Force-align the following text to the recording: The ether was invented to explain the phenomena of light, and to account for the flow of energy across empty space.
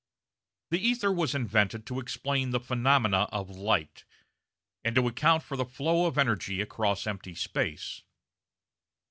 The 0.71 0.79
ether 0.79 1.11
was 1.11 1.35
invented 1.35 1.85
to 1.85 1.99
explain 1.99 2.49
the 2.49 2.59
phenomena 2.59 3.27
of 3.31 3.51
light, 3.51 4.03
and 4.83 4.95
to 4.95 5.07
account 5.07 5.43
for 5.43 5.55
the 5.55 5.63
flow 5.63 6.07
of 6.07 6.17
energy 6.17 6.59
across 6.59 7.05
empty 7.05 7.35
space. 7.35 8.01